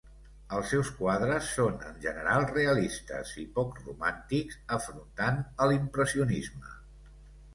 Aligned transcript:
Els 0.59 0.69
seus 0.73 0.87
quadres 0.99 1.49
són 1.57 1.75
en 1.89 1.99
general 2.05 2.47
realistes 2.53 3.35
i 3.43 3.45
poc 3.59 3.77
romàntics, 3.87 4.57
afrontant 4.77 5.39
a 5.67 5.71
l'impressionisme. 5.73 6.75